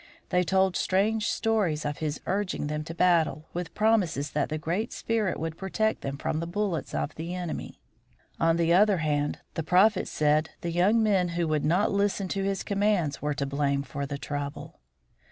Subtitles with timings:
[0.29, 4.91] They told strange stories of his urging them to battle with promises that the Great
[4.91, 7.79] Spirit would protect them from the bullets of the enemy.
[8.39, 12.41] On the other hand, the Prophet said the young men who would not listen to
[12.43, 14.79] his commands were to blame for the trouble.